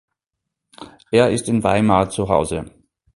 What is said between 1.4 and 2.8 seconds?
in Weimar zuhause.